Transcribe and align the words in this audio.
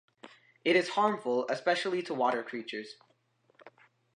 It 0.65 0.75
is 0.75 0.89
harmful 0.89 1.45
especially 1.47 2.01
to 2.01 2.15
water 2.15 2.41
creatures. 2.41 2.95